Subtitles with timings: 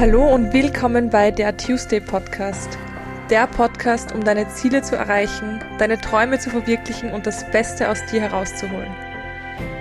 [0.00, 2.78] Hallo und willkommen bei der Tuesday Podcast.
[3.30, 7.98] Der Podcast, um deine Ziele zu erreichen, deine Träume zu verwirklichen und das Beste aus
[8.06, 8.94] dir herauszuholen.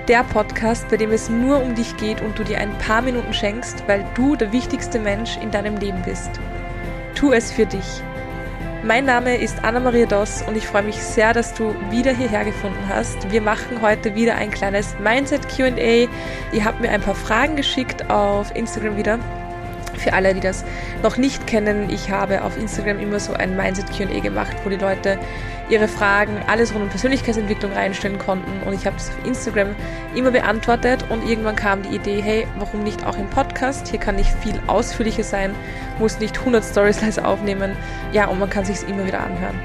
[0.07, 3.31] Der Podcast, bei dem es nur um dich geht und du dir ein paar Minuten
[3.31, 6.31] schenkst, weil du der wichtigste Mensch in deinem Leben bist.
[7.13, 8.01] Tu es für dich.
[8.83, 12.89] Mein Name ist Anna-Maria Doss und ich freue mich sehr, dass du wieder hierher gefunden
[12.89, 13.31] hast.
[13.31, 16.07] Wir machen heute wieder ein kleines Mindset QA.
[16.51, 19.19] Ihr habt mir ein paar Fragen geschickt auf Instagram wieder
[19.97, 20.63] für alle, die das
[21.03, 24.77] noch nicht kennen, ich habe auf Instagram immer so ein Mindset QA gemacht, wo die
[24.77, 25.17] Leute
[25.69, 29.75] ihre Fragen, alles rund um Persönlichkeitsentwicklung reinstellen konnten und ich habe das auf Instagram
[30.15, 33.89] immer beantwortet und irgendwann kam die Idee, hey, warum nicht auch im Podcast?
[33.89, 35.53] Hier kann nicht viel ausführlicher sein,
[35.99, 37.75] muss nicht 100 Storyslides aufnehmen,
[38.13, 39.59] ja, und man kann sich immer wieder anhören.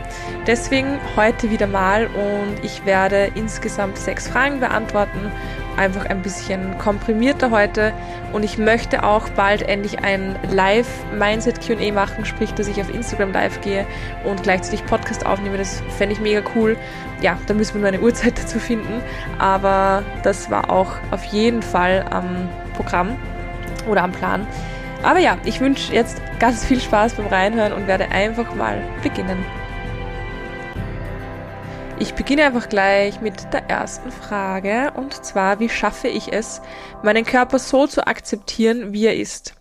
[0.47, 5.31] Deswegen heute wieder mal und ich werde insgesamt sechs Fragen beantworten
[5.77, 7.93] einfach ein bisschen komprimierter heute
[8.33, 13.33] und ich möchte auch bald endlich ein Live-Mindset QA machen, sprich, dass ich auf Instagram
[13.33, 13.87] live gehe
[14.25, 15.59] und gleichzeitig Podcast aufnehme.
[15.59, 16.77] Das fände ich mega cool.
[17.21, 19.03] Ja, da müssen wir nur eine Uhrzeit dazu finden,
[19.39, 23.17] aber das war auch auf jeden Fall am Programm
[23.89, 24.47] oder am Plan.
[25.03, 29.45] Aber ja, ich wünsche jetzt ganz viel Spaß beim Reinhören und werde einfach mal beginnen.
[32.03, 36.61] Ich beginne einfach gleich mit der ersten Frage und zwar, wie schaffe ich es,
[37.05, 39.55] meinen Körper so zu akzeptieren, wie er ist?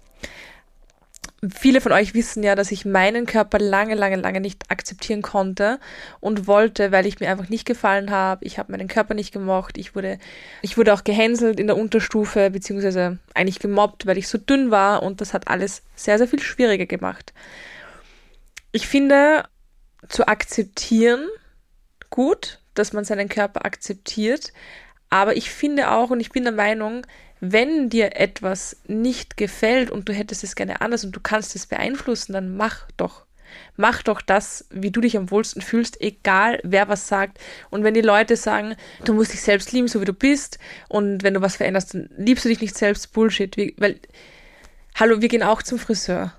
[1.48, 5.80] Viele von euch wissen ja, dass ich meinen Körper lange, lange, lange nicht akzeptieren konnte
[6.20, 8.44] und wollte, weil ich mir einfach nicht gefallen habe.
[8.44, 9.78] Ich habe meinen Körper nicht gemocht.
[9.78, 10.18] Ich wurde,
[10.64, 15.04] ich wurde auch gehänselt in der Unterstufe, beziehungsweise eigentlich gemobbt, weil ich so dünn war
[15.04, 17.34] und das hat alles sehr, sehr viel schwieriger gemacht.
[18.72, 19.44] Ich finde,
[20.10, 21.28] zu akzeptieren
[22.12, 24.54] gut, dass man seinen Körper akzeptiert.
[25.10, 27.06] Aber ich finde auch und ich bin der Meinung,
[27.40, 31.66] wenn dir etwas nicht gefällt und du hättest es gerne anders und du kannst es
[31.66, 33.26] beeinflussen, dann mach doch.
[33.76, 37.40] Mach doch das, wie du dich am wohlsten fühlst, egal wer was sagt.
[37.70, 41.24] Und wenn die Leute sagen, du musst dich selbst lieben, so wie du bist, und
[41.24, 43.58] wenn du was veränderst, dann liebst du dich nicht selbst, Bullshit.
[43.78, 44.00] Weil,
[44.96, 46.34] hallo, wir gehen auch zum Friseur.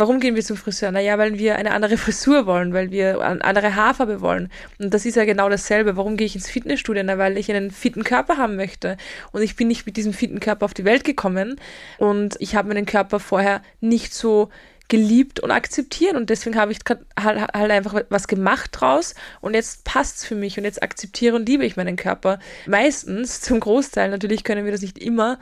[0.00, 0.90] Warum gehen wir zum Friseur?
[0.92, 4.50] Naja, weil wir eine andere Frisur wollen, weil wir eine andere Haarfarbe wollen.
[4.78, 5.94] Und das ist ja genau dasselbe.
[5.94, 7.02] Warum gehe ich ins Fitnessstudio?
[7.04, 8.96] Na, weil ich einen fitten Körper haben möchte.
[9.32, 11.60] Und ich bin nicht mit diesem fitten Körper auf die Welt gekommen.
[11.98, 14.48] Und ich habe meinen Körper vorher nicht so
[14.88, 16.80] geliebt und akzeptiert und deswegen habe ich
[17.18, 21.48] halt, halt einfach was gemacht draus und jetzt passt's für mich und jetzt akzeptiere und
[21.48, 22.40] liebe ich meinen Körper.
[22.66, 25.38] Meistens, zum Großteil, natürlich können wir das nicht immer,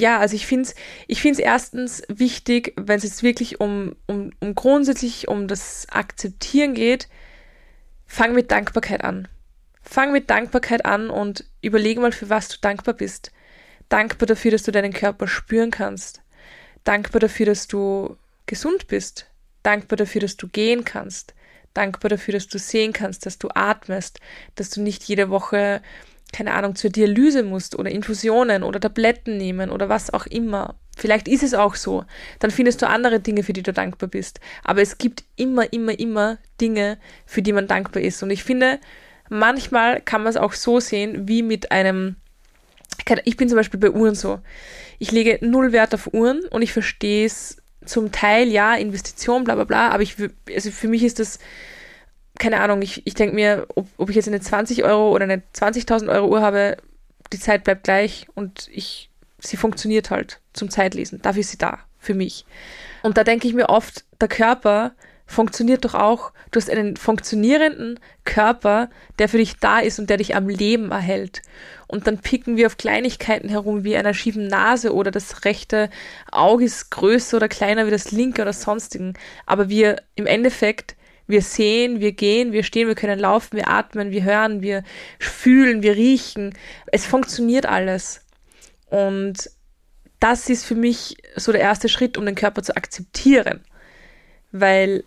[0.00, 0.74] ja, also ich finde es
[1.08, 6.74] ich find's erstens wichtig, wenn es jetzt wirklich um, um, um grundsätzlich um das Akzeptieren
[6.74, 7.08] geht,
[8.06, 9.28] fang mit Dankbarkeit an.
[9.82, 13.32] Fang mit Dankbarkeit an und überlege mal, für was du dankbar bist.
[13.88, 16.22] Dankbar dafür, dass du deinen Körper spüren kannst.
[16.84, 18.16] Dankbar dafür, dass du
[18.46, 19.26] gesund bist.
[19.62, 21.34] Dankbar dafür, dass du gehen kannst.
[21.74, 24.20] Dankbar dafür, dass du sehen kannst, dass du atmest,
[24.56, 25.82] dass du nicht jede Woche
[26.32, 30.76] keine Ahnung, zur Dialyse musst oder Infusionen oder Tabletten nehmen oder was auch immer.
[30.96, 32.04] Vielleicht ist es auch so.
[32.40, 34.40] Dann findest du andere Dinge, für die du dankbar bist.
[34.64, 38.22] Aber es gibt immer, immer, immer Dinge, für die man dankbar ist.
[38.22, 38.78] Und ich finde,
[39.28, 42.16] manchmal kann man es auch so sehen, wie mit einem,
[43.24, 44.40] ich bin zum Beispiel bei Uhren so.
[44.98, 49.54] Ich lege null Wert auf Uhren und ich verstehe es zum Teil, ja, Investition, bla
[49.54, 50.16] bla bla, aber ich,
[50.52, 51.38] also für mich ist das
[52.38, 55.42] keine Ahnung, ich, ich denke mir, ob, ob ich jetzt eine 20 Euro oder eine
[55.54, 56.76] 20.000 Euro Uhr habe,
[57.32, 61.20] die Zeit bleibt gleich und ich, sie funktioniert halt zum Zeitlesen.
[61.22, 62.44] Dafür ist sie da, für mich.
[63.02, 64.92] Und da denke ich mir oft, der Körper
[65.26, 66.32] funktioniert doch auch.
[66.50, 68.88] Du hast einen funktionierenden Körper,
[69.18, 71.42] der für dich da ist und der dich am Leben erhält.
[71.86, 75.90] Und dann picken wir auf Kleinigkeiten herum wie einer schiefen Nase oder das rechte
[76.32, 79.14] Auge ist größer oder kleiner wie das linke oder sonstigen.
[79.44, 80.96] Aber wir im Endeffekt
[81.28, 84.82] wir sehen, wir gehen, wir stehen, wir können laufen, wir atmen, wir hören, wir
[85.18, 86.54] fühlen, wir riechen.
[86.86, 88.24] Es funktioniert alles.
[88.86, 89.50] Und
[90.20, 93.60] das ist für mich so der erste Schritt, um den Körper zu akzeptieren.
[94.52, 95.04] Weil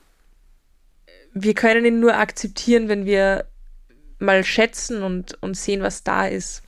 [1.34, 3.48] wir können ihn nur akzeptieren, wenn wir
[4.20, 6.62] mal schätzen und, und sehen, was da ist.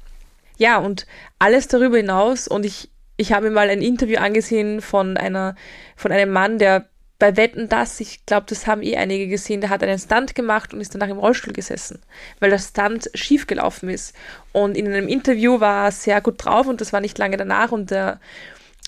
[0.58, 1.06] Ja, und
[1.38, 5.56] alles darüber hinaus, und ich, ich habe mir mal ein Interview angesehen von einer,
[5.96, 6.90] von einem Mann, der
[7.24, 10.74] bei Wetten das, ich glaube, das haben eh einige gesehen, der hat einen Stunt gemacht
[10.74, 12.02] und ist danach im Rollstuhl gesessen,
[12.42, 14.14] weil der Stunt schief gelaufen ist.
[14.52, 17.72] Und in einem Interview war er sehr gut drauf und das war nicht lange danach
[17.72, 18.20] und der,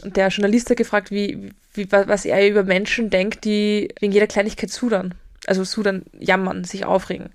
[0.04, 4.70] der Journalist hat gefragt, wie, wie, was er über Menschen denkt, die wegen jeder Kleinigkeit
[4.70, 5.16] sudern.
[5.48, 7.30] Also sudern, jammern, sich aufregen.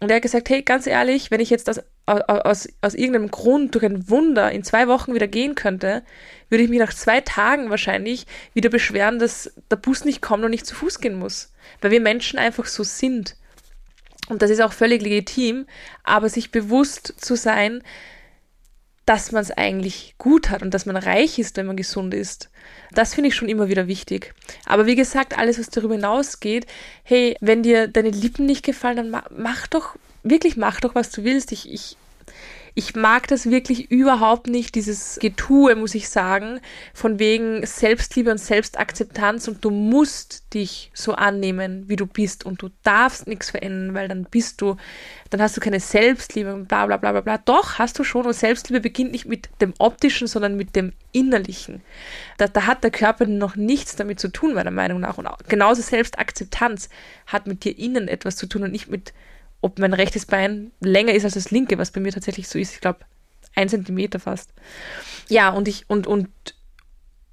[0.00, 3.74] Und er hat gesagt, hey, ganz ehrlich, wenn ich jetzt aus, aus, aus irgendeinem Grund
[3.74, 6.02] durch ein Wunder in zwei Wochen wieder gehen könnte,
[6.50, 10.52] würde ich mich nach zwei Tagen wahrscheinlich wieder beschweren, dass der Bus nicht kommt und
[10.52, 11.52] ich zu Fuß gehen muss.
[11.80, 13.36] Weil wir Menschen einfach so sind.
[14.28, 15.66] Und das ist auch völlig legitim,
[16.04, 17.82] aber sich bewusst zu sein,
[19.06, 22.48] dass man es eigentlich gut hat und dass man reich ist, wenn man gesund ist.
[22.92, 24.34] Das finde ich schon immer wieder wichtig.
[24.66, 26.66] Aber wie gesagt, alles, was darüber hinausgeht,
[27.02, 31.24] hey, wenn dir deine Lippen nicht gefallen, dann mach, doch, wirklich mach doch, was du
[31.24, 31.50] willst.
[31.50, 31.96] Ich, ich
[32.74, 36.60] ich mag das wirklich überhaupt nicht, dieses Getue, muss ich sagen,
[36.94, 42.62] von wegen Selbstliebe und Selbstakzeptanz und du musst dich so annehmen, wie du bist und
[42.62, 44.76] du darfst nichts verändern, weil dann bist du,
[45.30, 47.38] dann hast du keine Selbstliebe und bla bla bla bla bla.
[47.38, 51.82] Doch, hast du schon und Selbstliebe beginnt nicht mit dem Optischen, sondern mit dem Innerlichen.
[52.38, 55.18] Da, da hat der Körper noch nichts damit zu tun, meiner Meinung nach.
[55.18, 56.88] Und genauso Selbstakzeptanz
[57.26, 59.12] hat mit dir innen etwas zu tun und nicht mit
[59.60, 62.74] ob mein rechtes Bein länger ist als das linke, was bei mir tatsächlich so ist.
[62.74, 63.00] Ich glaube,
[63.54, 64.52] ein Zentimeter fast.
[65.28, 66.28] Ja, und ich, und, und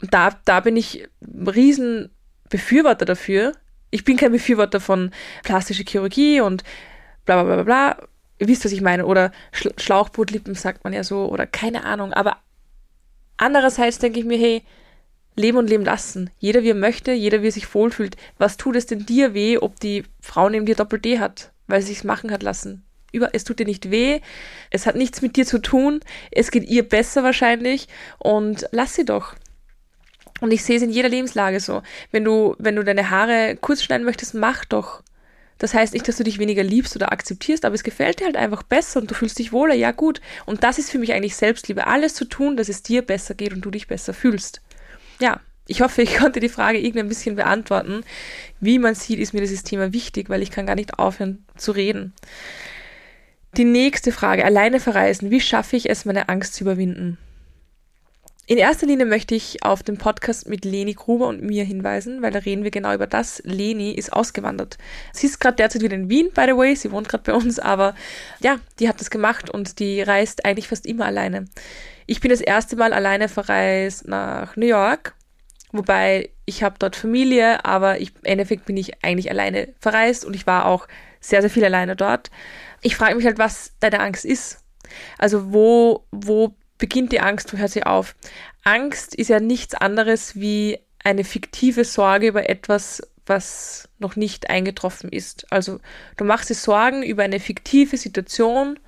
[0.02, 2.10] da, da bin ich riesen
[2.50, 3.54] Befürworter dafür.
[3.90, 5.12] Ich bin kein Befürworter von
[5.44, 6.64] plastischer Chirurgie und
[7.26, 8.08] bla bla bla bla.
[8.40, 9.06] Ihr wisst, was ich meine.
[9.06, 11.30] Oder Sch Schlauchbootlippen sagt man ja so.
[11.30, 12.14] Oder keine Ahnung.
[12.14, 12.38] Aber
[13.38, 14.64] andererseits denke ich mir, hey,
[15.36, 16.30] leben und leben lassen.
[16.40, 18.18] Jeder wie er möchte, jeder wie er sich wohlfühlt.
[18.38, 21.52] Was tut es denn dir weh, ob die Frau neben dir Doppel-D hat?
[21.68, 22.84] Weil sie es machen hat lassen.
[23.12, 24.20] Über, es tut dir nicht weh,
[24.70, 27.88] es hat nichts mit dir zu tun, es geht ihr besser wahrscheinlich
[28.20, 29.36] und lass sie doch.
[30.42, 31.82] Und ich sehe es in jeder Lebenslage so.
[32.12, 35.02] Wenn du, wenn du deine Haare kurz schneiden möchtest, mach doch.
[35.58, 38.38] Das heißt nicht, dass du dich weniger liebst oder akzeptierst, aber es gefällt dir halt
[38.38, 39.74] einfach besser und du fühlst dich wohler.
[39.74, 40.22] Ja, gut.
[40.46, 41.88] Und das ist für mich eigentlich Selbstliebe.
[41.88, 44.62] Alles zu tun, dass es dir besser geht und du dich besser fühlst.
[45.20, 48.04] Ja, ich hoffe, ich konnte die Frage irgendwie ein bisschen beantworten.
[48.60, 51.72] Wie man sieht, ist mir dieses Thema wichtig, weil ich kann gar nicht aufhören zu
[51.72, 52.14] reden.
[53.56, 55.32] Die nächste Frage, alleine verreisen.
[55.32, 57.18] Wie schaffe ich es, meine Angst zu überwinden?
[58.50, 62.32] In erster Linie möchte ich auf den Podcast mit Leni Gruber und mir hinweisen, weil
[62.32, 63.42] da reden wir genau über das.
[63.44, 64.78] Leni ist ausgewandert.
[65.12, 66.74] Sie ist gerade derzeit wieder in Wien, by the way.
[66.74, 67.94] Sie wohnt gerade bei uns, aber
[68.40, 71.46] ja, die hat das gemacht und die reist eigentlich fast immer alleine.
[72.06, 75.17] Ich bin das erste Mal alleine verreist nach New York
[75.72, 80.36] Wobei ich habe dort Familie, aber ich, im Endeffekt bin ich eigentlich alleine verreist und
[80.36, 80.88] ich war auch
[81.20, 82.32] sehr, sehr viel alleine dort.
[82.82, 84.64] Ich frage mich halt, was deine Angst ist.
[85.18, 88.16] Also wo, wo beginnt die Angst, wo hört sie auf?
[88.64, 95.10] Angst ist ja nichts anderes wie eine fiktive Sorge über etwas, was noch nicht eingetroffen
[95.10, 95.52] ist.
[95.52, 95.80] Also
[96.16, 98.80] du machst dir Sorgen über eine fiktive Situation,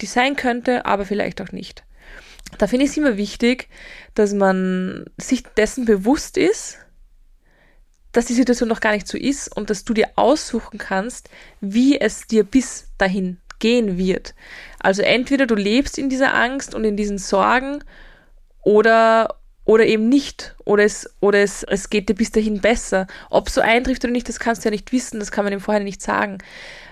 [0.00, 1.85] die sein könnte, aber vielleicht auch nicht
[2.58, 3.68] da finde ich es immer wichtig,
[4.14, 6.78] dass man sich dessen bewusst ist,
[8.12, 11.28] dass die Situation noch gar nicht so ist und dass du dir aussuchen kannst,
[11.60, 14.34] wie es dir bis dahin gehen wird.
[14.80, 17.84] Also entweder du lebst in dieser Angst und in diesen Sorgen
[18.62, 23.06] oder oder eben nicht oder es oder es, es geht dir bis dahin besser.
[23.30, 25.60] Ob so eintrifft oder nicht, das kannst du ja nicht wissen, das kann man im
[25.60, 26.38] Vorhinein nicht sagen.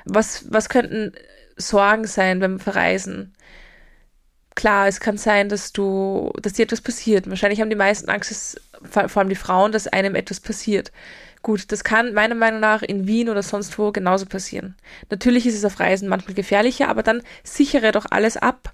[0.04, 1.12] Was was könnten
[1.56, 3.32] Sorgen sein beim Verreisen?
[4.54, 7.28] Klar, es kann sein, dass du, dass dir etwas passiert.
[7.28, 8.60] Wahrscheinlich haben die meisten Angst, dass,
[9.10, 10.92] vor allem die Frauen, dass einem etwas passiert.
[11.42, 14.76] Gut, das kann meiner Meinung nach in Wien oder sonst wo genauso passieren.
[15.10, 18.72] Natürlich ist es auf Reisen manchmal gefährlicher, aber dann sichere doch alles ab.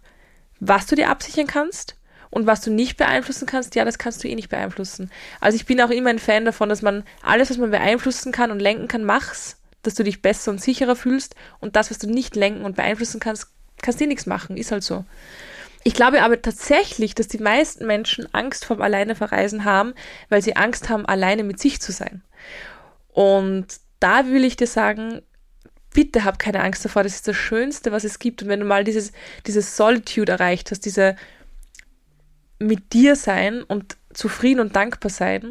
[0.60, 1.96] Was du dir absichern kannst
[2.30, 5.10] und was du nicht beeinflussen kannst, ja, das kannst du eh nicht beeinflussen.
[5.40, 8.52] Also ich bin auch immer ein Fan davon, dass man alles, was man beeinflussen kann
[8.52, 12.08] und lenken kann, mach's, dass du dich besser und sicherer fühlst und das, was du
[12.08, 13.48] nicht lenken und beeinflussen kannst,
[13.82, 15.04] kannst du eh nichts machen, ist halt so.
[15.82, 19.94] Ich glaube aber tatsächlich, dass die meisten Menschen Angst vorm Alleineverreisen haben,
[20.28, 22.22] weil sie Angst haben, alleine mit sich zu sein.
[23.08, 23.66] Und
[23.98, 25.22] da will ich dir sagen,
[25.94, 28.42] bitte hab keine Angst davor, das ist das Schönste, was es gibt.
[28.42, 29.12] Und wenn du mal dieses,
[29.46, 31.16] dieses Solitude erreicht hast, diese
[32.58, 35.50] mit dir sein und zufrieden und dankbar sein,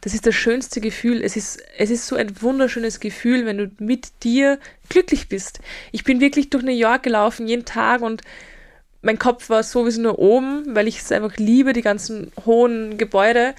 [0.00, 1.22] das ist das schönste Gefühl.
[1.22, 5.60] Es ist, es ist so ein wunderschönes Gefühl, wenn du mit dir glücklich bist.
[5.92, 8.22] Ich bin wirklich durch New York gelaufen, jeden Tag und
[9.02, 13.54] mein Kopf war sowieso nur oben, weil ich es einfach liebe, die ganzen hohen Gebäude.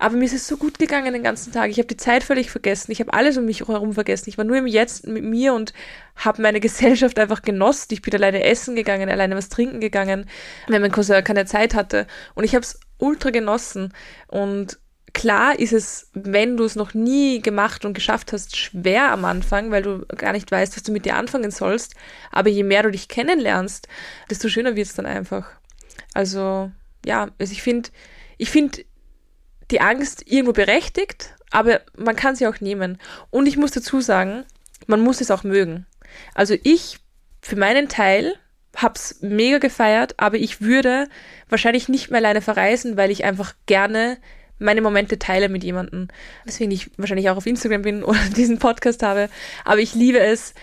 [0.00, 1.70] Aber mir ist es so gut gegangen den ganzen Tag.
[1.70, 2.90] Ich habe die Zeit völlig vergessen.
[2.90, 4.30] Ich habe alles um mich herum vergessen.
[4.30, 5.74] Ich war nur im Jetzt mit mir und
[6.16, 7.88] habe meine Gesellschaft einfach genossen.
[7.90, 10.24] Ich bin alleine essen gegangen, alleine was trinken gegangen,
[10.68, 12.06] wenn mein Cousin keine Zeit hatte.
[12.34, 13.92] Und ich habe es ultra genossen.
[14.26, 14.78] Und
[15.12, 19.70] klar ist es, wenn du es noch nie gemacht und geschafft hast, schwer am Anfang,
[19.70, 21.94] weil du gar nicht weißt, was du mit dir anfangen sollst.
[22.30, 23.88] Aber je mehr du dich kennenlernst,
[24.28, 25.50] desto schöner wird es dann einfach.
[26.14, 26.70] Also,
[27.04, 27.90] ja, also ich finde,
[28.38, 28.84] ich finde
[29.70, 32.98] die Angst irgendwo berechtigt, aber man kann sie auch nehmen.
[33.30, 34.44] Und ich muss dazu sagen,
[34.86, 35.86] man muss es auch mögen.
[36.34, 36.98] Also ich
[37.40, 38.36] für meinen Teil
[38.76, 41.08] hab's mega gefeiert, aber ich würde
[41.48, 44.18] wahrscheinlich nicht mehr alleine verreisen, weil ich einfach gerne
[44.60, 46.08] meine Momente teile mit jemandem.
[46.46, 49.28] Deswegen ich wahrscheinlich auch auf Instagram bin oder diesen Podcast habe.
[49.64, 50.54] Aber ich liebe es,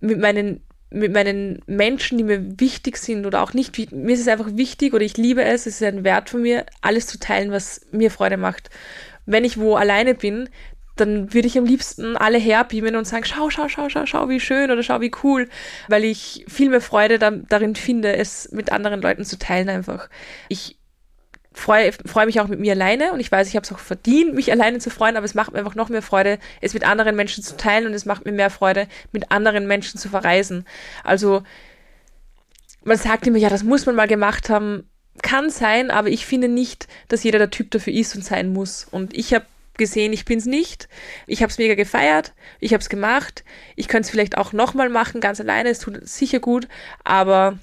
[0.00, 4.28] mit meinen, mit meinen Menschen, die mir wichtig sind oder auch nicht, mir ist es
[4.28, 7.52] einfach wichtig oder ich liebe es, es ist ein Wert von mir, alles zu teilen,
[7.52, 8.70] was mir Freude macht.
[9.26, 10.48] Wenn ich wo alleine bin,
[10.96, 14.40] dann würde ich am liebsten alle herbeamen und sagen, schau, schau, schau, schau, schau, wie
[14.40, 15.48] schön oder schau, wie cool,
[15.88, 20.08] weil ich viel mehr Freude da, darin finde, es mit anderen Leuten zu teilen einfach.
[20.48, 20.79] Ich
[21.52, 24.34] freue freu mich auch mit mir alleine und ich weiß, ich habe es auch verdient,
[24.34, 27.16] mich alleine zu freuen, aber es macht mir einfach noch mehr Freude, es mit anderen
[27.16, 30.64] Menschen zu teilen und es macht mir mehr Freude, mit anderen Menschen zu verreisen.
[31.02, 31.42] Also
[32.84, 34.86] man sagt immer, ja, das muss man mal gemacht haben.
[35.22, 38.86] Kann sein, aber ich finde nicht, dass jeder der Typ dafür ist und sein muss.
[38.90, 39.44] Und ich habe
[39.76, 40.88] gesehen, ich bin's nicht.
[41.26, 43.44] Ich habe es mega gefeiert, ich habe es gemacht.
[43.76, 45.68] Ich könnte es vielleicht auch nochmal machen, ganz alleine.
[45.68, 46.68] Es tut sicher gut,
[47.04, 47.58] aber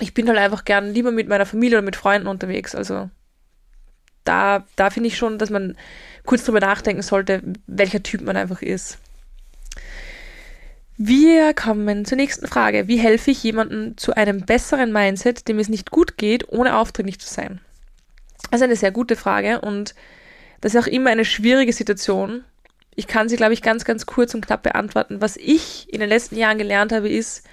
[0.00, 2.74] ich bin halt einfach gern lieber mit meiner Familie oder mit Freunden unterwegs.
[2.74, 3.10] Also
[4.24, 5.76] da, da finde ich schon, dass man
[6.24, 8.98] kurz drüber nachdenken sollte, welcher Typ man einfach ist.
[10.96, 12.86] Wir kommen zur nächsten Frage.
[12.86, 17.18] Wie helfe ich jemandem zu einem besseren Mindset, dem es nicht gut geht, ohne aufdringlich
[17.18, 17.60] zu sein?
[18.50, 19.94] Das ist eine sehr gute Frage und
[20.60, 22.44] das ist auch immer eine schwierige Situation.
[22.94, 25.20] Ich kann sie, glaube ich, ganz, ganz kurz und knapp beantworten.
[25.20, 27.44] Was ich in den letzten Jahren gelernt habe, ist,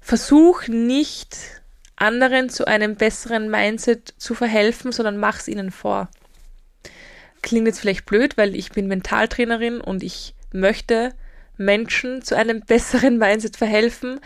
[0.00, 1.36] versuch nicht
[1.96, 6.08] anderen zu einem besseren Mindset zu verhelfen, sondern mach's ihnen vor.
[7.42, 11.14] Klingt jetzt vielleicht blöd, weil ich bin Mentaltrainerin und ich möchte
[11.56, 14.20] Menschen zu einem besseren Mindset verhelfen,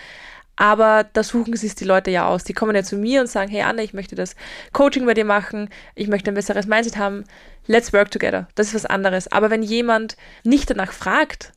[0.56, 2.42] aber da suchen sich die Leute ja aus.
[2.42, 4.34] Die kommen ja zu mir und sagen, hey Anne, ich möchte das
[4.72, 7.25] Coaching bei dir machen, ich möchte ein besseres Mindset haben,
[7.68, 8.48] let's work together.
[8.56, 9.30] Das ist was anderes.
[9.30, 11.52] Aber wenn jemand nicht danach fragt,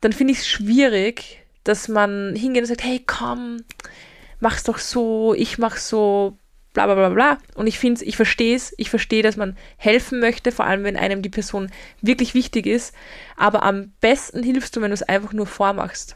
[0.00, 3.58] dann finde ich es schwierig, dass man hingeht und sagt, hey komm,
[4.44, 6.38] mach's doch so, ich mach so,
[6.74, 7.38] bla bla bla bla.
[7.56, 10.96] Und ich finde ich verstehe es, ich verstehe, dass man helfen möchte, vor allem wenn
[10.96, 11.72] einem die Person
[12.02, 12.94] wirklich wichtig ist.
[13.36, 16.14] Aber am besten hilfst du, wenn du es einfach nur vormachst.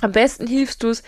[0.00, 1.02] Am besten hilfst du es,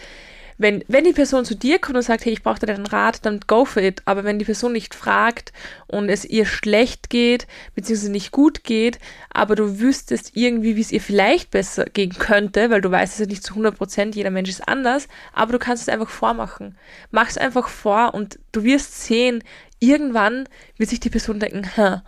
[0.62, 3.40] wenn, wenn die Person zu dir kommt und sagt, hey, ich brauche deinen Rat, dann
[3.46, 4.02] go for it.
[4.04, 5.52] Aber wenn die Person nicht fragt
[5.88, 8.98] und es ihr schlecht geht, beziehungsweise nicht gut geht,
[9.30, 13.18] aber du wüsstest irgendwie, wie es ihr vielleicht besser gehen könnte, weil du weißt es
[13.18, 16.78] ja nicht zu 100 Prozent, jeder Mensch ist anders, aber du kannst es einfach vormachen.
[17.10, 19.42] Mach es einfach vor und du wirst sehen,
[19.80, 22.02] irgendwann wird sich die Person denken, Hä,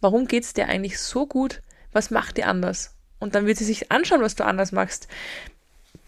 [0.00, 1.60] warum geht's dir eigentlich so gut?
[1.92, 2.96] Was macht dir anders?
[3.18, 5.06] Und dann wird sie sich anschauen, was du anders machst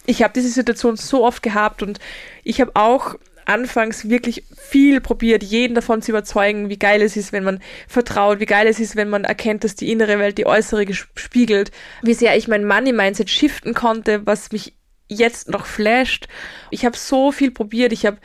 [0.06, 1.98] ich habe diese Situation so oft gehabt und
[2.42, 7.32] ich habe auch anfangs wirklich viel probiert, jeden davon zu überzeugen, wie geil es ist,
[7.32, 10.46] wenn man vertraut, wie geil es ist, wenn man erkennt, dass die innere Welt die
[10.46, 11.70] äußere spiegelt,
[12.02, 14.74] wie sehr ich mein Money-Mindset shiften konnte, was mich
[15.08, 16.28] jetzt noch flasht.
[16.70, 18.18] Ich habe so viel probiert, ich habe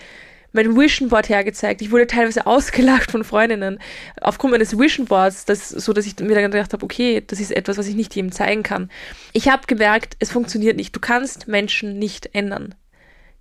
[0.51, 1.81] mein Vision Board hergezeigt.
[1.81, 3.79] Ich wurde teilweise ausgelacht von Freundinnen
[4.21, 7.51] aufgrund meines Vision Boards, das, so dass ich mir dann gedacht habe, okay, das ist
[7.51, 8.89] etwas, was ich nicht jedem zeigen kann.
[9.33, 10.95] Ich habe gemerkt, es funktioniert nicht.
[10.95, 12.75] Du kannst Menschen nicht ändern.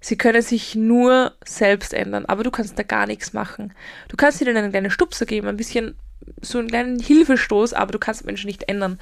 [0.01, 3.73] Sie können sich nur selbst ändern, aber du kannst da gar nichts machen.
[4.09, 5.97] Du kannst ihnen einen kleinen Stupser geben, ein bisschen
[6.41, 9.01] so einen kleinen Hilfestoß, aber du kannst Menschen nicht ändern.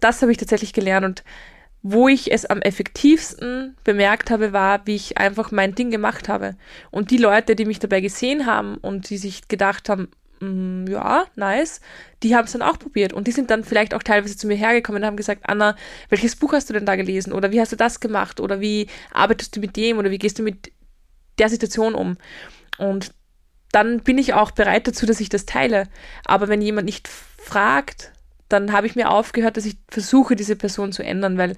[0.00, 1.24] Das habe ich tatsächlich gelernt und
[1.86, 6.56] wo ich es am effektivsten bemerkt habe, war, wie ich einfach mein Ding gemacht habe.
[6.90, 10.08] Und die Leute, die mich dabei gesehen haben und die sich gedacht haben,
[10.40, 11.82] mm, ja, nice,
[12.22, 13.12] die haben es dann auch probiert.
[13.12, 15.76] Und die sind dann vielleicht auch teilweise zu mir hergekommen und haben gesagt, Anna,
[16.08, 17.34] welches Buch hast du denn da gelesen?
[17.34, 18.40] Oder wie hast du das gemacht?
[18.40, 19.98] Oder wie arbeitest du mit dem?
[19.98, 20.72] Oder wie gehst du mit
[21.38, 22.16] der Situation um?
[22.78, 23.12] Und
[23.72, 25.88] dann bin ich auch bereit dazu, dass ich das teile.
[26.24, 28.13] Aber wenn jemand nicht fragt,
[28.54, 31.56] dann habe ich mir aufgehört, dass ich versuche, diese Person zu ändern, weil,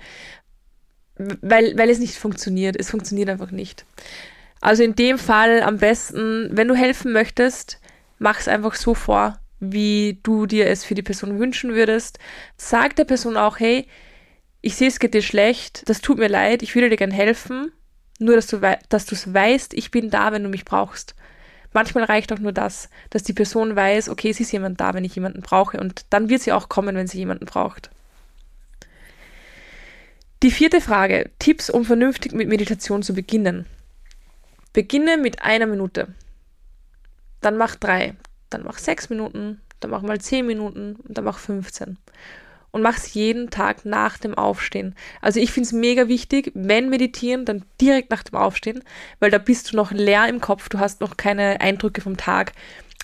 [1.17, 2.76] weil, weil es nicht funktioniert.
[2.79, 3.85] Es funktioniert einfach nicht.
[4.61, 7.81] Also in dem Fall am besten, wenn du helfen möchtest,
[8.19, 12.19] mach es einfach so vor, wie du dir es für die Person wünschen würdest.
[12.57, 13.87] Sag der Person auch, hey,
[14.62, 17.71] ich sehe, es geht dir schlecht, das tut mir leid, ich würde dir gern helfen,
[18.19, 21.15] nur dass du es weißt, ich bin da, wenn du mich brauchst.
[21.76, 25.04] Manchmal reicht auch nur das, dass die Person weiß, okay, es ist jemand da, wenn
[25.04, 27.90] ich jemanden brauche und dann wird sie auch kommen, wenn sie jemanden braucht.
[30.42, 33.66] Die vierte Frage, Tipps, um vernünftig mit Meditation zu beginnen.
[34.73, 36.14] Beginne mit einer Minute.
[37.42, 38.14] Dann mach drei.
[38.49, 39.61] Dann mach sechs Minuten.
[39.80, 40.97] Dann mach mal zehn Minuten.
[40.97, 41.99] Und dann mach 15
[42.70, 44.94] und mach's jeden Tag nach dem Aufstehen.
[45.20, 48.82] Also ich finde es mega wichtig, wenn meditieren, dann direkt nach dem Aufstehen,
[49.20, 52.52] weil da bist du noch leer im Kopf, du hast noch keine Eindrücke vom Tag.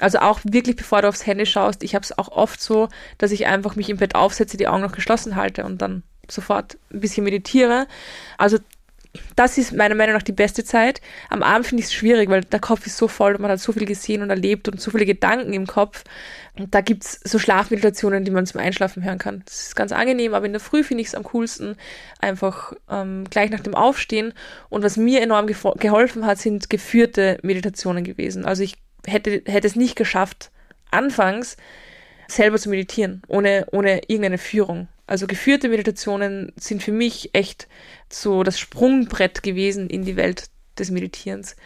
[0.01, 2.89] Also auch wirklich bevor du aufs Handy schaust, ich habe es auch oft so,
[3.19, 6.79] dass ich einfach mich im Bett aufsetze, die Augen noch geschlossen halte und dann sofort
[6.93, 7.87] ein bisschen meditiere.
[8.39, 8.59] Also
[9.37, 11.01] das ist meiner Meinung nach die beste Zeit.
[11.29, 13.61] Am Abend finde ich es schwierig, weil der Kopf ist so voll und man hat
[13.61, 16.05] so viel gesehen und erlebt und so viele Gedanken im Kopf.
[16.59, 19.43] Und da gibt's so Schlafmeditationen, die man zum Einschlafen hören kann.
[19.47, 21.77] Das ist ganz angenehm, aber in der Früh finde ich es am coolsten,
[22.21, 24.35] einfach ähm, gleich nach dem Aufstehen.
[24.69, 28.45] Und was mir enorm geholfen hat, sind geführte Meditationen gewesen.
[28.45, 30.51] Also ich hätte, hätte es nicht geschafft,
[30.91, 31.57] anfangs
[32.29, 34.89] selber zu meditieren, ohne, ohne irgendeine Führung.
[35.07, 37.67] Also geführte Meditationen sind für mich echt
[38.09, 40.47] so das Sprungbrett gewesen in die Welt
[40.79, 41.57] des Meditierens.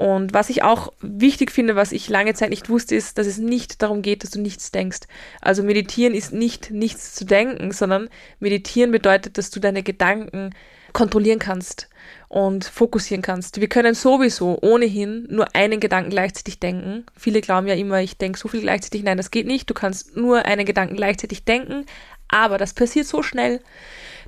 [0.00, 3.36] Und was ich auch wichtig finde, was ich lange Zeit nicht wusste, ist, dass es
[3.36, 5.00] nicht darum geht, dass du nichts denkst.
[5.42, 10.54] Also meditieren ist nicht nichts zu denken, sondern meditieren bedeutet, dass du deine Gedanken
[10.94, 11.90] kontrollieren kannst
[12.28, 13.60] und fokussieren kannst.
[13.60, 17.04] Wir können sowieso ohnehin nur einen Gedanken gleichzeitig denken.
[17.14, 19.02] Viele glauben ja immer, ich denke so viel gleichzeitig.
[19.02, 19.68] Nein, das geht nicht.
[19.68, 21.84] Du kannst nur einen Gedanken gleichzeitig denken,
[22.26, 23.60] aber das passiert so schnell,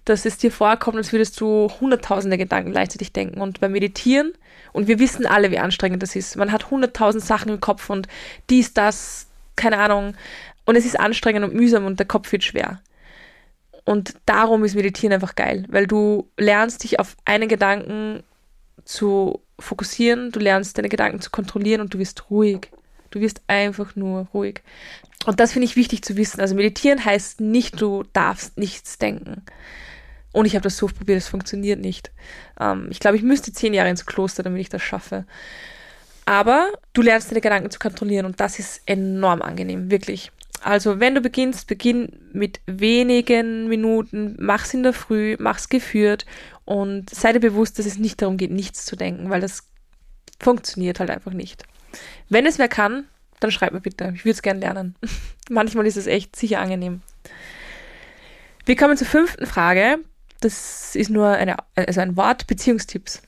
[0.05, 3.41] dass es dir vorkommt, als würdest du hunderttausende Gedanken gleichzeitig denken.
[3.41, 4.33] Und beim Meditieren,
[4.73, 8.09] und wir wissen alle, wie anstrengend das ist, man hat hunderttausend Sachen im Kopf und
[8.51, 10.15] dies, das, keine Ahnung.
[10.65, 12.81] Und es ist anstrengend und mühsam und der Kopf wird schwer.
[13.85, 18.23] Und darum ist Meditieren einfach geil, weil du lernst dich auf einen Gedanken
[18.85, 22.71] zu fokussieren, du lernst deine Gedanken zu kontrollieren und du wirst ruhig.
[23.11, 24.63] Du wirst einfach nur ruhig.
[25.27, 26.41] Und das finde ich wichtig zu wissen.
[26.41, 29.43] Also meditieren heißt nicht, du darfst nichts denken.
[30.33, 32.11] Und ich habe das so probiert, es funktioniert nicht.
[32.59, 35.27] Ähm, ich glaube, ich müsste zehn Jahre ins Kloster, damit ich das schaffe.
[36.25, 40.31] Aber du lernst deine Gedanken zu kontrollieren und das ist enorm angenehm, wirklich.
[40.63, 46.25] Also wenn du beginnst, beginn mit wenigen Minuten, mach's in der Früh, mach's geführt
[46.65, 49.65] und sei dir bewusst, dass es nicht darum geht, nichts zu denken, weil das
[50.39, 51.65] funktioniert halt einfach nicht.
[52.29, 53.07] Wenn es wer kann,
[53.41, 54.13] dann schreib mir bitte.
[54.15, 54.95] Ich würde es gerne lernen.
[55.51, 57.03] Manchmal ist es echt sicher angenehm.
[58.65, 59.99] Wir kommen zur fünften Frage.
[60.43, 63.23] Das ist nur eine, also ein Wort, Beziehungstipps.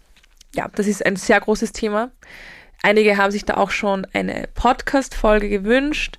[0.55, 2.11] Ja, das ist ein sehr großes Thema.
[2.83, 6.19] Einige haben sich da auch schon eine Podcast-Folge gewünscht.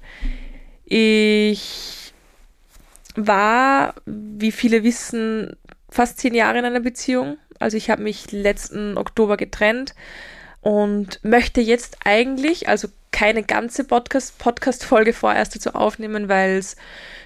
[0.86, 2.14] Ich
[3.16, 5.58] war, wie viele wissen,
[5.90, 7.38] fast zehn Jahre in einer Beziehung.
[7.60, 9.96] Also ich habe mich letzten Oktober getrennt
[10.62, 16.78] und möchte jetzt eigentlich, also keine ganze Podcast, Podcast-Folge vorerst dazu aufnehmen, weil es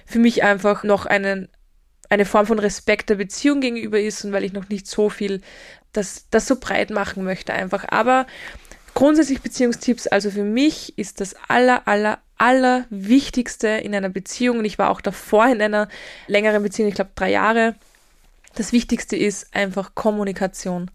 [0.06, 1.48] für mich einfach noch einen,
[2.10, 5.40] eine Form von Respekt der Beziehung gegenüber ist und weil ich noch nicht so viel
[5.92, 7.84] das, das so breit machen möchte einfach.
[7.88, 8.26] Aber
[8.94, 14.78] grundsätzlich Beziehungstipps, also für mich ist das aller, aller, Allerwichtigste in einer Beziehung, und ich
[14.78, 15.88] war auch davor in einer
[16.26, 17.74] längeren Beziehung, ich glaube drei Jahre,
[18.54, 20.90] das Wichtigste ist einfach Kommunikation.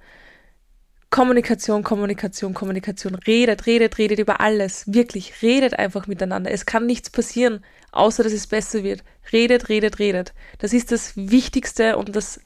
[1.09, 3.15] Kommunikation, Kommunikation, Kommunikation.
[3.15, 4.83] Redet, redet, redet über alles.
[4.93, 6.51] Wirklich, redet einfach miteinander.
[6.51, 9.03] Es kann nichts passieren, außer dass es besser wird.
[9.31, 10.33] Redet, redet, redet.
[10.59, 12.39] Das ist das Wichtigste und das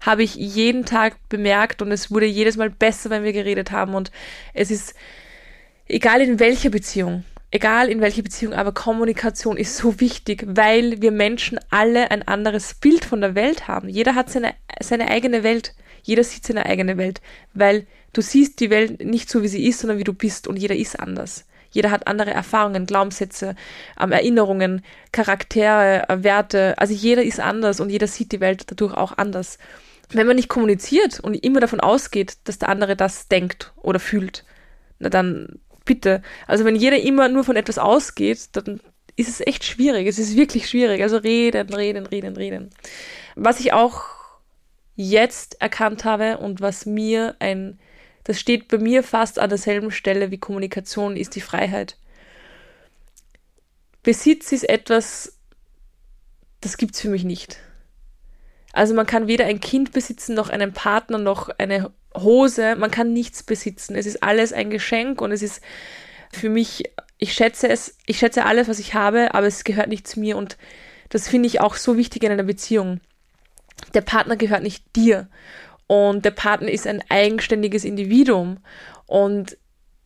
[0.00, 3.94] habe ich jeden Tag bemerkt und es wurde jedes Mal besser, wenn wir geredet haben
[3.94, 4.10] und
[4.52, 4.94] es ist
[5.88, 11.12] egal in welcher Beziehung egal in welcher Beziehung, aber Kommunikation ist so wichtig, weil wir
[11.12, 13.88] Menschen alle ein anderes Bild von der Welt haben.
[13.88, 15.72] Jeder hat seine, seine eigene Welt.
[16.04, 17.20] Jeder sieht seine eigene Welt,
[17.54, 20.56] weil du siehst die Welt nicht so, wie sie ist, sondern wie du bist und
[20.56, 21.44] jeder ist anders.
[21.70, 23.56] Jeder hat andere Erfahrungen, Glaubenssätze,
[24.00, 26.74] ähm, Erinnerungen, Charaktere, äh, Werte.
[26.78, 29.58] Also jeder ist anders und jeder sieht die Welt dadurch auch anders.
[30.10, 34.44] Wenn man nicht kommuniziert und immer davon ausgeht, dass der andere das denkt oder fühlt,
[35.00, 36.22] na dann bitte.
[36.46, 38.80] Also wenn jeder immer nur von etwas ausgeht, dann
[39.16, 40.06] ist es echt schwierig.
[40.06, 41.02] Es ist wirklich schwierig.
[41.02, 42.70] Also reden, reden, reden, reden.
[43.34, 44.13] Was ich auch
[44.96, 47.78] jetzt erkannt habe und was mir ein,
[48.24, 51.96] das steht bei mir fast an derselben Stelle wie Kommunikation, ist die Freiheit.
[54.02, 55.38] Besitz ist etwas,
[56.60, 57.58] das gibt's für mich nicht.
[58.72, 63.12] Also man kann weder ein Kind besitzen, noch einen Partner, noch eine Hose, man kann
[63.12, 63.94] nichts besitzen.
[63.96, 65.62] Es ist alles ein Geschenk und es ist
[66.32, 66.84] für mich,
[67.18, 70.36] ich schätze es, ich schätze alles, was ich habe, aber es gehört nicht zu mir
[70.36, 70.56] und
[71.08, 73.00] das finde ich auch so wichtig in einer Beziehung.
[73.92, 75.28] Der Partner gehört nicht dir
[75.86, 78.58] und der Partner ist ein eigenständiges Individuum
[79.06, 79.56] und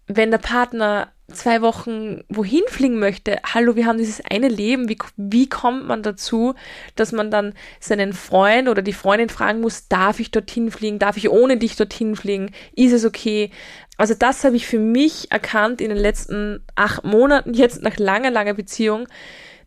[0.07, 4.97] wenn der Partner zwei Wochen wohin fliegen möchte, hallo, wir haben dieses eine Leben, wie,
[5.17, 6.55] wie kommt man dazu,
[6.97, 11.19] dass man dann seinen Freund oder die Freundin fragen muss, darf ich dorthin fliegen, darf
[11.19, 13.51] ich ohne dich dorthin fliegen, ist es okay?
[13.99, 18.31] Also das habe ich für mich erkannt in den letzten acht Monaten, jetzt nach langer,
[18.31, 19.07] langer Beziehung,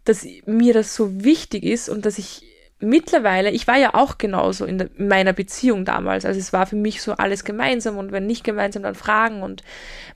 [0.03, 2.43] dass mir das so wichtig ist und dass ich
[2.81, 6.25] mittlerweile, ich war ja auch genauso in, der, in, meiner Beziehung damals.
[6.25, 9.63] Also es war für mich so alles gemeinsam und wenn nicht gemeinsam, dann Fragen und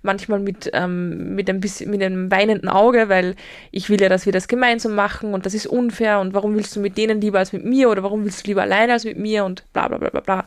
[0.01, 3.35] manchmal mit, ähm, mit, ein bisschen, mit einem weinenden Auge, weil
[3.71, 6.75] ich will ja, dass wir das gemeinsam machen und das ist unfair und warum willst
[6.75, 9.17] du mit denen lieber als mit mir oder warum willst du lieber alleine als mit
[9.17, 10.45] mir und bla bla bla bla bla.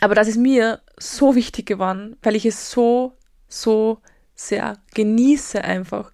[0.00, 3.12] Aber das ist mir so wichtig geworden, weil ich es so,
[3.48, 3.98] so
[4.34, 6.12] sehr genieße einfach.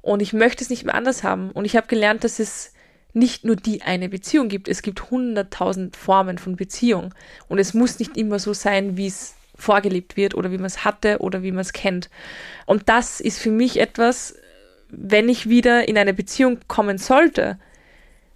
[0.00, 1.50] Und ich möchte es nicht mehr anders haben.
[1.50, 2.72] Und ich habe gelernt, dass es
[3.16, 4.68] nicht nur die eine Beziehung gibt.
[4.68, 7.14] Es gibt hunderttausend Formen von Beziehung.
[7.48, 10.84] Und es muss nicht immer so sein, wie es vorgelebt wird oder wie man es
[10.84, 12.10] hatte oder wie man es kennt.
[12.66, 14.36] Und das ist für mich etwas,
[14.90, 17.58] wenn ich wieder in eine Beziehung kommen sollte,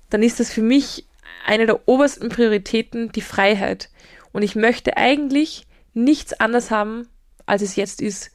[0.08, 1.06] dann ist das für mich
[1.44, 3.90] eine der obersten Prioritäten die Freiheit.
[4.32, 7.06] Und ich möchte eigentlich nichts anders haben,
[7.44, 8.30] als es jetzt ist.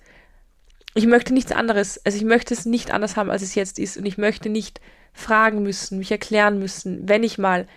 [0.94, 2.06] Ich möchte nichts anderes.
[2.06, 3.98] Also ich möchte es nicht anders haben, als es jetzt ist.
[3.98, 4.80] Und ich möchte nicht
[5.16, 7.68] fragen müssen, mich erklären müssen, wenn ich mal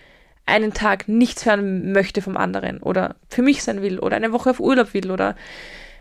[0.44, 4.51] einen Tag nichts hören möchte vom anderen oder für mich sein will oder eine Woche
[4.51, 5.37] auf Urlaub will oder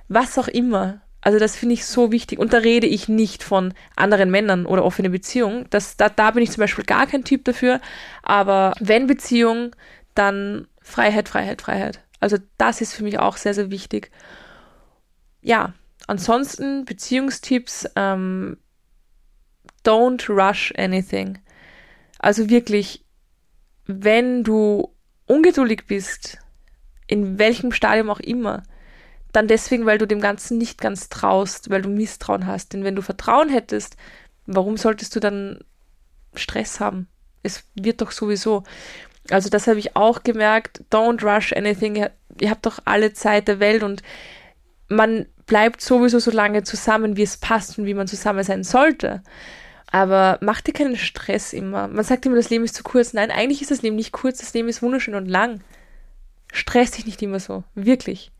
[0.08, 1.02] was auch immer.
[1.21, 2.39] Also das finde ich so wichtig.
[2.39, 5.65] Und da rede ich nicht von anderen Männern oder offene Beziehungen.
[5.69, 7.82] Das, da, da bin ich zum Beispiel gar kein Typ dafür.
[8.23, 9.76] Aber wenn Beziehung,
[10.15, 12.00] dann Freiheit, Freiheit, Freiheit.
[12.19, 14.12] Also das ist für mich auch sehr, sehr wichtig.
[15.41, 15.73] Ja,
[16.08, 17.89] ansonsten Beziehungstipps.
[17.95, 18.58] Ähm,
[19.85, 21.39] don't rush anything.
[22.19, 23.05] Also wirklich,
[23.85, 24.93] wenn du
[25.25, 26.37] ungeduldig bist,
[27.07, 28.63] in welchem Stadium auch immer,
[29.31, 32.73] dann deswegen, weil du dem Ganzen nicht ganz traust, weil du Misstrauen hast.
[32.73, 33.97] Denn wenn du Vertrauen hättest,
[34.45, 35.59] warum solltest du dann
[36.33, 37.07] Stress haben?
[37.43, 38.63] Es wird doch sowieso.
[39.29, 40.83] Also das habe ich auch gemerkt.
[40.91, 42.07] Don't rush anything.
[42.39, 44.01] Ihr habt doch alle Zeit der Welt und
[44.87, 49.23] man bleibt sowieso so lange zusammen, wie es passt und wie man zusammen sein sollte.
[49.89, 51.88] Aber mach dir keinen Stress immer.
[51.88, 53.13] Man sagt immer, das Leben ist zu kurz.
[53.13, 55.62] Nein, eigentlich ist das Leben nicht kurz, das Leben ist wunderschön und lang.
[56.52, 57.63] Stress dich nicht immer so.
[57.76, 58.32] Wirklich.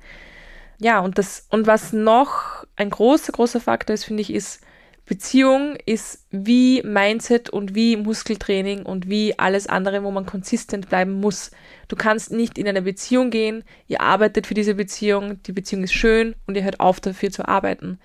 [0.80, 4.62] Ja, und das, und was noch ein großer, großer Faktor ist, finde ich, ist,
[5.08, 11.14] Beziehung ist wie Mindset und wie Muskeltraining und wie alles andere, wo man konsistent bleiben
[11.14, 11.52] muss.
[11.88, 15.94] Du kannst nicht in eine Beziehung gehen, ihr arbeitet für diese Beziehung, die Beziehung ist
[15.94, 18.00] schön und ihr hört auf dafür zu arbeiten.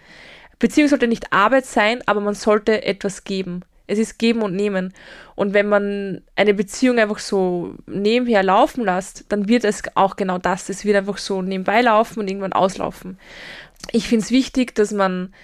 [0.62, 3.64] Beziehung sollte nicht Arbeit sein, aber man sollte etwas geben.
[3.88, 4.94] Es ist geben und nehmen.
[5.34, 10.38] Und wenn man eine Beziehung einfach so nebenher laufen lässt, dann wird es auch genau
[10.38, 10.68] das.
[10.68, 13.18] Es wird einfach so nebenbei laufen und irgendwann auslaufen.
[13.90, 15.34] Ich finde es wichtig, dass man,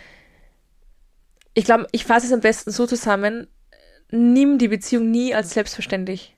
[1.53, 3.49] ich glaube, ich fasse es am besten so zusammen,
[4.13, 6.37] nimm die Beziehung nie als selbstverständlich.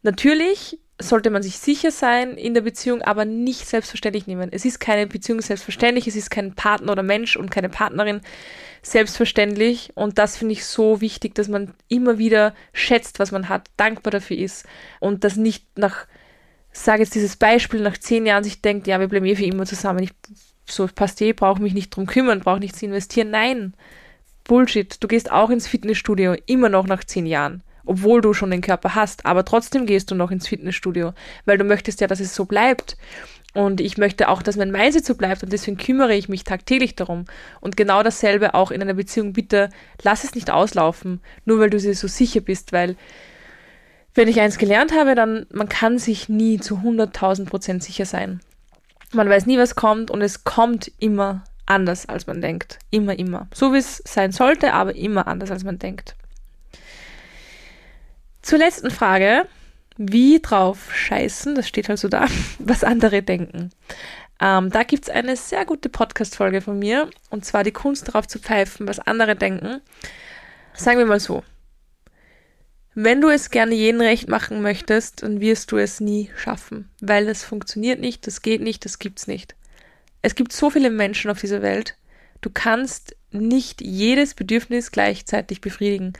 [0.00, 4.48] Natürlich sollte man sich sicher sein in der Beziehung, aber nicht selbstverständlich nehmen.
[4.52, 8.22] Es ist keine Beziehung selbstverständlich, es ist kein Partner oder Mensch und keine Partnerin
[8.82, 9.90] selbstverständlich.
[9.94, 14.10] Und das finde ich so wichtig, dass man immer wieder schätzt, was man hat, dankbar
[14.10, 14.64] dafür ist
[14.98, 16.06] und das nicht nach,
[16.72, 19.66] sage jetzt dieses Beispiel, nach zehn Jahren sich denkt, ja, wir bleiben eh für immer
[19.66, 20.02] zusammen.
[20.02, 20.12] Ich,
[20.64, 23.30] so passt eh, brauche mich nicht drum kümmern, brauche nichts investieren.
[23.30, 23.74] Nein,
[24.44, 25.02] Bullshit.
[25.02, 28.94] Du gehst auch ins Fitnessstudio, immer noch nach zehn Jahren obwohl du schon den Körper
[28.94, 31.12] hast, aber trotzdem gehst du noch ins Fitnessstudio,
[31.44, 32.96] weil du möchtest ja, dass es so bleibt.
[33.54, 36.94] Und ich möchte auch, dass mein Mindset so bleibt und deswegen kümmere ich mich tagtäglich
[36.94, 37.24] darum.
[37.62, 39.32] Und genau dasselbe auch in einer Beziehung.
[39.32, 39.70] Bitte
[40.02, 42.96] lass es nicht auslaufen, nur weil du dir so sicher bist, weil
[44.14, 48.40] wenn ich eins gelernt habe, dann man kann sich nie zu 100.000 Prozent sicher sein.
[49.12, 52.78] Man weiß nie, was kommt und es kommt immer anders, als man denkt.
[52.90, 53.48] Immer, immer.
[53.54, 56.14] So wie es sein sollte, aber immer anders, als man denkt.
[58.46, 59.48] Zur letzten Frage.
[59.96, 62.28] Wie drauf scheißen, das steht halt so da,
[62.60, 63.70] was andere denken.
[64.40, 68.38] Ähm, da es eine sehr gute Podcast-Folge von mir, und zwar die Kunst darauf zu
[68.38, 69.80] pfeifen, was andere denken.
[70.74, 71.42] Sagen wir mal so.
[72.94, 77.28] Wenn du es gerne jeden recht machen möchtest, dann wirst du es nie schaffen, weil
[77.28, 79.56] es funktioniert nicht, das geht nicht, das gibt's nicht.
[80.22, 81.96] Es gibt so viele Menschen auf dieser Welt.
[82.42, 86.12] Du kannst nicht jedes Bedürfnis gleichzeitig befriedigen.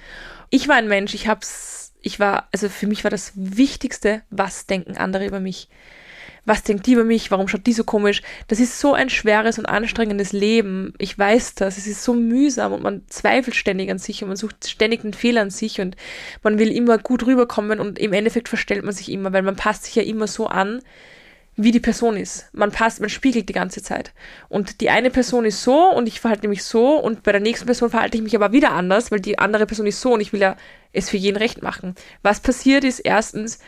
[0.51, 4.67] Ich war ein Mensch, ich hab's ich war, also für mich war das Wichtigste, was
[4.67, 5.69] denken andere über mich?
[6.45, 7.33] Was denkt die über mich?
[7.33, 8.23] Warum schaut die so komisch?
[8.47, 10.95] Das ist so ein schweres und anstrengendes Leben.
[10.99, 11.79] Ich weiß das.
[11.79, 15.15] Es ist so mühsam und man zweifelt ständig an sich und man sucht ständig einen
[15.15, 15.97] Fehler an sich und
[16.45, 19.87] man will immer gut rüberkommen und im Endeffekt verstellt man sich immer, weil man passt
[19.87, 20.83] sich ja immer so an,
[21.57, 22.49] wie die Person ist.
[22.53, 24.13] Man passt, man spiegelt die ganze Zeit.
[24.49, 27.67] Und die eine Person ist so und ich verhalte mich so und bei der nächsten
[27.67, 30.33] Person verhalte ich mich aber wieder anders, weil die andere Person ist so und ich
[30.35, 30.57] will ja
[30.93, 31.95] es für jeden recht machen.
[32.23, 33.59] Was passiert ist erstens,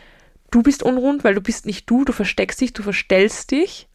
[0.50, 3.88] du bist unrund, weil du bist nicht du, du versteckst dich, du verstellst dich.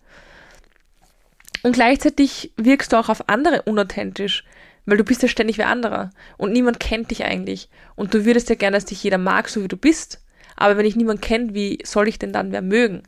[1.61, 4.43] Und gleichzeitig wirkst du auch auf andere unauthentisch,
[4.85, 7.69] weil du bist ja ständig wie anderer und niemand kennt dich eigentlich.
[7.95, 10.22] Und du würdest ja gerne, dass dich jeder mag, so wie du bist.
[10.63, 13.03] Aber wenn ich niemanden kenne, wie soll ich denn dann wer mögen?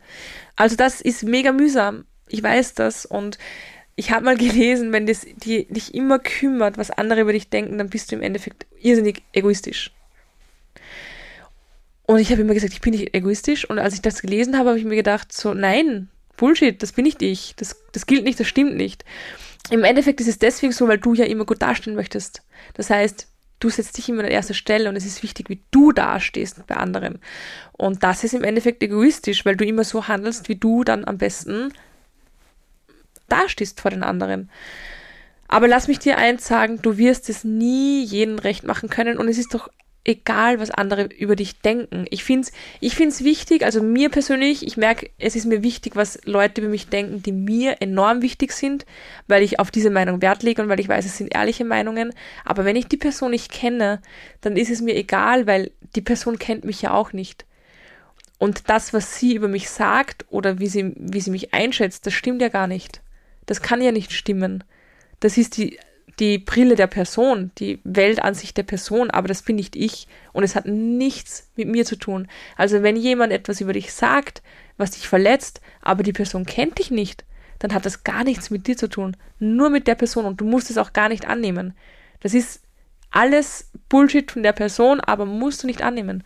[0.56, 2.04] Also das ist mega mühsam.
[2.28, 3.38] Ich weiß das und
[3.94, 7.78] ich habe mal gelesen, wenn das die, dich immer kümmert, was andere über dich denken,
[7.78, 9.90] dann bist du im Endeffekt irrsinnig egoistisch.
[12.02, 13.64] Und ich habe immer gesagt, ich bin nicht egoistisch.
[13.70, 17.04] Und als ich das gelesen habe, habe ich mir gedacht, so, nein, Bullshit, das bin
[17.04, 17.54] nicht ich.
[17.56, 19.02] Das, das gilt nicht, das stimmt nicht.
[19.70, 22.42] Im Endeffekt ist es deswegen so, weil du ja immer gut dastehen möchtest.
[22.74, 23.28] Das heißt,
[23.66, 26.76] du setzt dich immer an erster Stelle und es ist wichtig, wie du dastehst bei
[26.76, 27.18] anderen.
[27.72, 31.18] Und das ist im Endeffekt egoistisch, weil du immer so handelst, wie du dann am
[31.18, 31.72] besten
[33.28, 34.50] dastehst vor den anderen.
[35.48, 39.28] Aber lass mich dir eins sagen, du wirst es nie jeden recht machen können und
[39.28, 39.68] es ist doch
[40.06, 42.06] egal, was andere über dich denken.
[42.10, 45.96] Ich finde es ich find's wichtig, also mir persönlich, ich merke, es ist mir wichtig,
[45.96, 48.86] was Leute über mich denken, die mir enorm wichtig sind,
[49.26, 52.12] weil ich auf diese Meinung Wert lege und weil ich weiß, es sind ehrliche Meinungen.
[52.44, 54.00] Aber wenn ich die Person nicht kenne,
[54.40, 57.44] dann ist es mir egal, weil die Person kennt mich ja auch nicht.
[58.38, 62.14] Und das, was sie über mich sagt oder wie sie, wie sie mich einschätzt, das
[62.14, 63.00] stimmt ja gar nicht.
[63.46, 64.62] Das kann ja nicht stimmen.
[65.20, 65.78] Das ist die
[66.18, 70.54] die Brille der Person, die Weltansicht der Person, aber das bin nicht ich und es
[70.54, 72.28] hat nichts mit mir zu tun.
[72.56, 74.42] Also wenn jemand etwas über dich sagt,
[74.78, 77.24] was dich verletzt, aber die Person kennt dich nicht,
[77.58, 80.44] dann hat das gar nichts mit dir zu tun, nur mit der Person und du
[80.44, 81.74] musst es auch gar nicht annehmen.
[82.20, 82.62] Das ist
[83.10, 86.24] alles Bullshit von der Person, aber musst du nicht annehmen.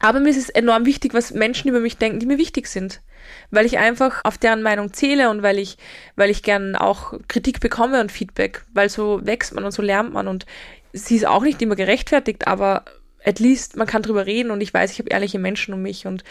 [0.00, 3.00] Aber mir ist es enorm wichtig, was Menschen über mich denken, die mir wichtig sind.
[3.50, 5.76] Weil ich einfach auf deren Meinung zähle und weil ich,
[6.16, 10.12] weil ich gern auch Kritik bekomme und Feedback, weil so wächst man und so lernt
[10.12, 10.46] man und
[10.92, 12.84] sie ist auch nicht immer gerechtfertigt, aber
[13.24, 16.06] at least man kann drüber reden und ich weiß, ich habe ehrliche Menschen um mich
[16.06, 16.24] und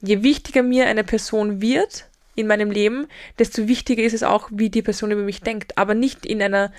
[0.00, 3.06] je wichtiger mir eine Person wird in meinem Leben,
[3.38, 6.72] desto wichtiger ist es auch, wie die Person über mich denkt, aber nicht in einer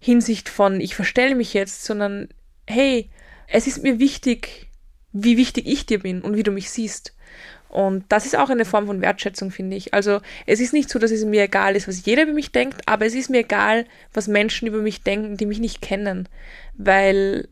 [0.00, 2.28] Hinsicht von ich verstelle mich jetzt, sondern
[2.66, 3.10] hey,
[3.48, 4.68] es ist mir wichtig,
[5.12, 7.14] wie wichtig ich dir bin und wie du mich siehst.
[7.68, 9.92] Und das ist auch eine Form von Wertschätzung, finde ich.
[9.92, 12.82] Also es ist nicht so, dass es mir egal ist, was jeder über mich denkt,
[12.86, 16.28] aber es ist mir egal, was Menschen über mich denken, die mich nicht kennen,
[16.74, 17.48] weil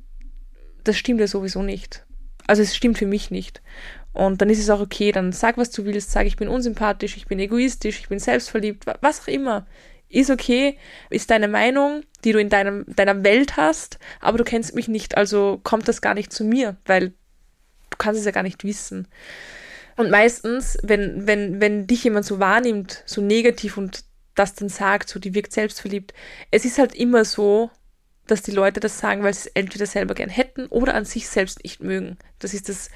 [0.84, 2.04] das stimmt ja sowieso nicht.
[2.46, 3.60] Also es stimmt für mich nicht.
[4.12, 7.18] Und dann ist es auch okay, dann sag, was du willst, sag, ich bin unsympathisch,
[7.18, 9.66] ich bin egoistisch, ich bin selbstverliebt, was auch immer.
[10.08, 10.78] Ist okay,
[11.10, 15.16] ist deine Meinung, die du in deinem, deiner Welt hast, aber du kennst mich nicht,
[15.16, 17.08] also kommt das gar nicht zu mir, weil
[17.90, 19.08] du kannst es ja gar nicht wissen.
[19.96, 24.04] Und meistens, wenn, wenn, wenn dich jemand so wahrnimmt, so negativ und
[24.34, 26.12] das dann sagt, so die wirkt selbstverliebt,
[26.50, 27.70] es ist halt immer so,
[28.26, 31.28] dass die Leute das sagen, weil sie es entweder selber gern hätten oder an sich
[31.28, 32.18] selbst nicht mögen.
[32.38, 32.90] Das ist das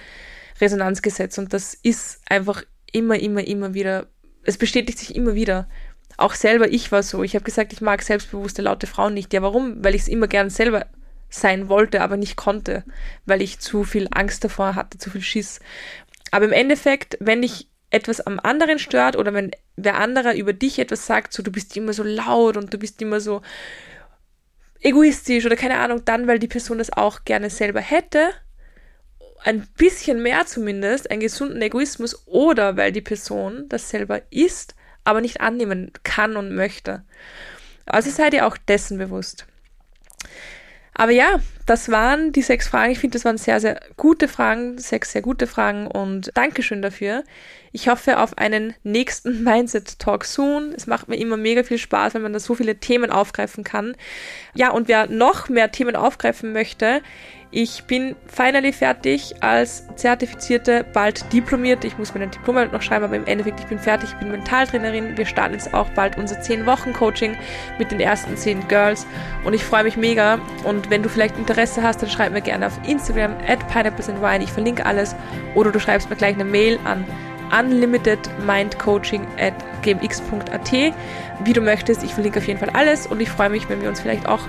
[0.61, 4.07] Resonanzgesetz und das ist einfach immer, immer, immer wieder,
[4.43, 5.69] es bestätigt sich immer wieder.
[6.17, 7.23] Auch selber, ich war so.
[7.23, 9.33] Ich habe gesagt, ich mag selbstbewusste, laute Frauen nicht.
[9.33, 9.83] Ja, warum?
[9.83, 10.87] Weil ich es immer gern selber
[11.31, 12.85] sein wollte, aber nicht konnte,
[13.25, 15.61] weil ich zu viel Angst davor hatte, zu viel Schiss.
[16.31, 20.79] Aber im Endeffekt, wenn dich etwas am anderen stört oder wenn wer anderer über dich
[20.79, 23.43] etwas sagt, so du bist immer so laut und du bist immer so
[24.81, 28.31] egoistisch oder keine Ahnung, dann, weil die Person das auch gerne selber hätte,
[29.43, 35.21] ein bisschen mehr zumindest, einen gesunden Egoismus oder weil die Person das selber ist, aber
[35.21, 37.05] nicht annehmen kann und möchte.
[37.87, 39.47] Also seid ihr auch dessen bewusst.
[40.95, 42.93] Aber ja, das waren die sechs Fragen.
[42.93, 47.25] Ich finde, das waren sehr, sehr gute Fragen, sechs sehr gute Fragen und Dankeschön dafür.
[47.73, 50.73] Ich hoffe auf einen nächsten Mindset Talk soon.
[50.75, 53.95] Es macht mir immer mega viel Spaß, wenn man da so viele Themen aufgreifen kann.
[54.55, 57.03] Ja, und wer noch mehr Themen aufgreifen möchte,
[57.53, 61.89] ich bin finally fertig als zertifizierte, bald diplomierte.
[61.89, 64.31] Ich muss mir ein Diplom noch schreiben, aber im Endeffekt, ich bin fertig, ich bin
[64.31, 65.17] Mentaltrainerin.
[65.17, 67.37] Wir starten jetzt auch bald unser 10-Wochen-Coaching
[67.79, 69.05] mit den ersten 10 Girls
[69.45, 70.39] und ich freue mich mega.
[70.65, 74.45] Und wenn du vielleicht Interesse hast, dann schreib mir gerne auf Instagram at pineapplesandwine.
[74.45, 75.17] Ich verlinke alles.
[75.57, 77.05] Oder du schreibst mir gleich eine Mail an
[77.51, 80.73] unlimitedmindcoaching at gmx.at.
[81.43, 83.89] Wie du möchtest, ich verlinke auf jeden Fall alles und ich freue mich, wenn wir
[83.89, 84.41] uns vielleicht auch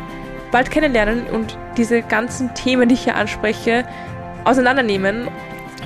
[0.52, 3.86] bald kennenlernen und diese ganzen Themen, die ich hier anspreche,
[4.44, 5.30] auseinandernehmen.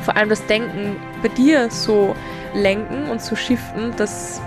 [0.04, 2.15] Vor allem das Denken bei dir so
[2.54, 4.41] lenken und so shiften, dass,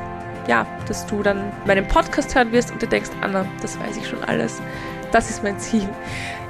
[0.47, 4.09] ja, dass du dann meinen Podcast hören wirst und du denkst, Anna, das weiß ich
[4.09, 4.61] schon alles.
[5.11, 5.89] Das ist mein Ziel.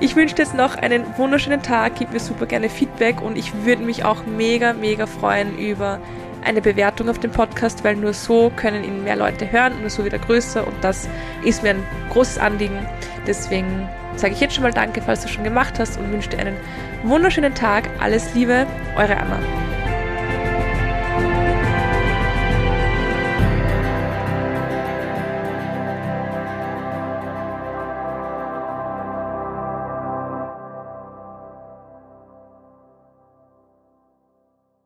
[0.01, 3.53] Ich wünsche dir jetzt noch einen wunderschönen Tag, gib mir super gerne Feedback und ich
[3.65, 6.01] würde mich auch mega, mega freuen über
[6.49, 10.05] eine Bewertung auf dem Podcast, weil nur so können ihn mehr Leute hören, nur so
[10.05, 11.09] wieder größer und das
[11.45, 12.87] ist mir ein großes Anliegen.
[13.27, 16.39] Deswegen sage ich jetzt schon mal Danke, falls du schon gemacht hast und wünsche dir
[16.39, 16.57] einen
[17.05, 17.89] wunderschönen Tag.
[18.01, 19.78] Alles Liebe, eure Anna.